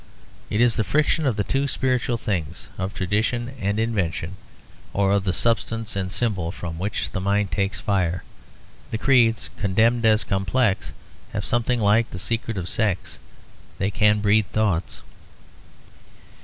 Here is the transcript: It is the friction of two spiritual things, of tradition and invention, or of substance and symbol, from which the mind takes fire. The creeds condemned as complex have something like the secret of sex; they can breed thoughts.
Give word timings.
It 0.49 0.61
is 0.61 0.77
the 0.77 0.83
friction 0.83 1.27
of 1.27 1.39
two 1.47 1.67
spiritual 1.67 2.17
things, 2.17 2.69
of 2.79 2.91
tradition 2.95 3.53
and 3.61 3.77
invention, 3.77 4.35
or 4.93 5.11
of 5.11 5.35
substance 5.35 5.95
and 5.95 6.11
symbol, 6.11 6.51
from 6.51 6.79
which 6.79 7.11
the 7.11 7.21
mind 7.21 7.51
takes 7.51 7.79
fire. 7.79 8.23
The 8.89 8.97
creeds 8.97 9.51
condemned 9.59 10.03
as 10.03 10.23
complex 10.23 10.93
have 11.33 11.45
something 11.45 11.79
like 11.79 12.09
the 12.09 12.17
secret 12.17 12.57
of 12.57 12.67
sex; 12.67 13.19
they 13.77 13.91
can 13.91 14.21
breed 14.21 14.51
thoughts. 14.51 15.03